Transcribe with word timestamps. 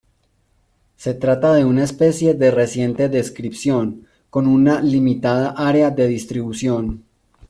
Se 0.95 1.13
trata 1.13 1.53
de 1.53 1.63
una 1.63 1.83
especie 1.83 2.33
de 2.33 2.49
reciente 2.49 3.07
descripción, 3.07 4.07
con 4.31 4.47
una 4.47 4.81
limitada 4.81 5.51
área 5.51 5.91
de 5.91 6.07
distribución. 6.07 7.03